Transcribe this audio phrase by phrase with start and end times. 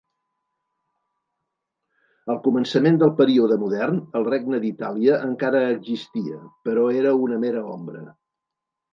[2.33, 6.39] Al començament del període modern, el Regne d'Itàlia encara existia,
[6.69, 8.03] però era una mera ombra.